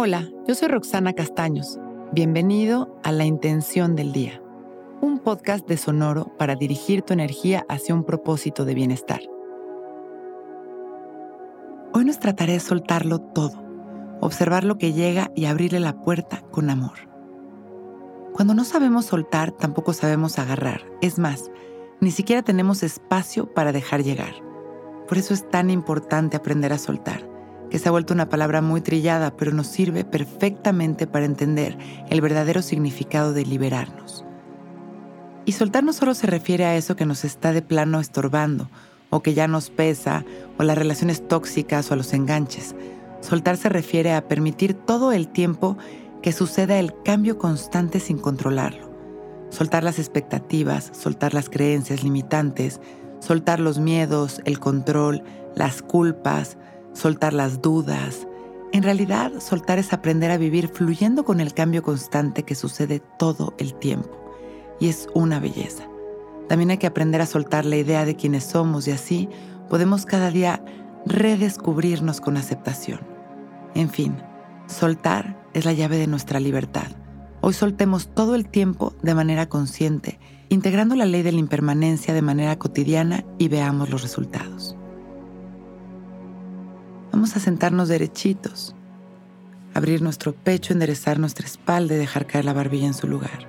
[0.00, 1.76] Hola, yo soy Roxana Castaños.
[2.12, 4.40] Bienvenido a La Intención del Día,
[5.00, 9.20] un podcast de Sonoro para dirigir tu energía hacia un propósito de bienestar.
[11.92, 13.60] Hoy nos trataré de soltarlo todo,
[14.20, 17.10] observar lo que llega y abrirle la puerta con amor.
[18.32, 20.82] Cuando no sabemos soltar, tampoco sabemos agarrar.
[21.00, 21.50] Es más,
[22.00, 24.34] ni siquiera tenemos espacio para dejar llegar.
[25.08, 27.37] Por eso es tan importante aprender a soltar
[27.70, 31.76] que se ha vuelto una palabra muy trillada, pero nos sirve perfectamente para entender
[32.08, 34.24] el verdadero significado de liberarnos.
[35.44, 38.68] Y soltar no solo se refiere a eso que nos está de plano estorbando,
[39.10, 40.24] o que ya nos pesa,
[40.58, 42.74] o las relaciones tóxicas o a los enganches.
[43.20, 45.76] Soltar se refiere a permitir todo el tiempo
[46.22, 48.88] que suceda el cambio constante sin controlarlo.
[49.50, 52.80] Soltar las expectativas, soltar las creencias limitantes,
[53.20, 55.22] soltar los miedos, el control,
[55.54, 56.58] las culpas,
[56.98, 58.26] soltar las dudas.
[58.72, 63.54] En realidad, soltar es aprender a vivir fluyendo con el cambio constante que sucede todo
[63.58, 64.10] el tiempo.
[64.80, 65.84] Y es una belleza.
[66.48, 69.28] También hay que aprender a soltar la idea de quiénes somos y así
[69.68, 70.62] podemos cada día
[71.06, 73.00] redescubrirnos con aceptación.
[73.74, 74.16] En fin,
[74.66, 76.88] soltar es la llave de nuestra libertad.
[77.40, 82.22] Hoy soltemos todo el tiempo de manera consciente, integrando la ley de la impermanencia de
[82.22, 84.77] manera cotidiana y veamos los resultados.
[87.18, 88.76] Vamos a sentarnos derechitos,
[89.74, 93.48] abrir nuestro pecho, enderezar nuestra espalda y dejar caer la barbilla en su lugar.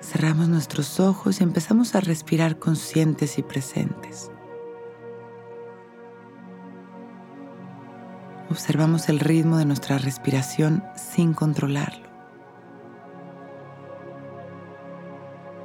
[0.00, 4.30] Cerramos nuestros ojos y empezamos a respirar conscientes y presentes.
[8.48, 12.08] Observamos el ritmo de nuestra respiración sin controlarlo.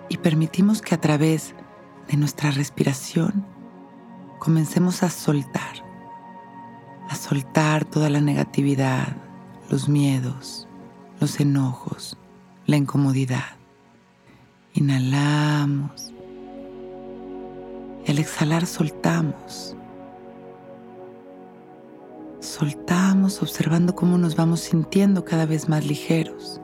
[0.09, 1.53] Y permitimos que a través
[2.07, 3.45] de nuestra respiración
[4.39, 5.85] comencemos a soltar
[7.27, 9.17] soltar toda la negatividad,
[9.69, 10.65] los miedos,
[11.19, 12.17] los enojos,
[12.67, 13.57] la incomodidad.
[14.73, 16.13] Inhalamos
[18.05, 19.75] y al exhalar soltamos.
[22.39, 26.61] Soltamos observando cómo nos vamos sintiendo cada vez más ligeros.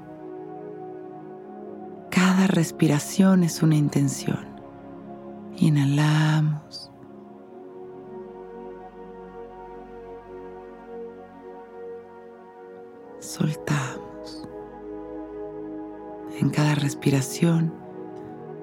[2.09, 4.47] Cada respiración es una intención.
[5.57, 6.92] Inhalamos.
[13.23, 14.47] Soltamos.
[16.39, 17.73] En cada respiración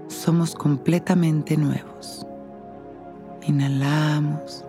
[0.08, 2.26] somos completamente nuevos.
[3.42, 4.64] Inhalamos.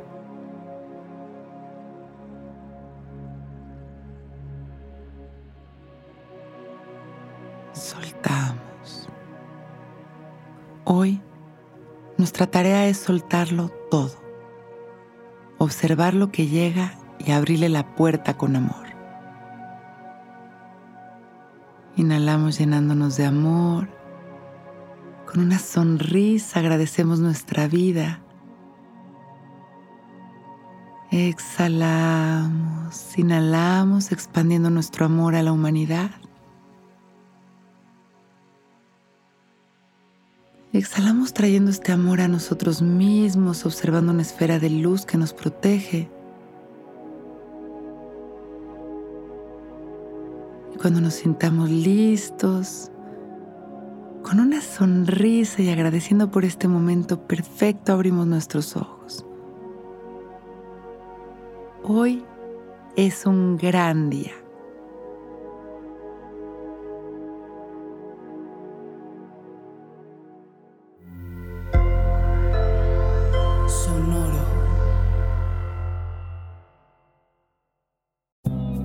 [7.74, 9.10] Soltamos.
[10.86, 11.22] Hoy
[12.18, 14.16] nuestra tarea es soltarlo todo,
[15.58, 18.81] observar lo que llega y abrirle la puerta con amor.
[21.98, 23.90] Inhalamos llenándonos de amor.
[25.32, 28.22] Con una sonrisa agradecemos nuestra vida.
[31.12, 36.10] Exhalamos, inhalamos expandiendo nuestro amor a la humanidad.
[40.72, 46.10] Exhalamos trayendo este amor a nosotros mismos, observando una esfera de luz que nos protege.
[50.82, 52.92] Cuando nos sintamos listos,
[54.24, 59.24] con una sonrisa y agradeciendo por este momento perfecto, abrimos nuestros ojos.
[61.84, 62.24] Hoy
[62.96, 64.41] es un gran día.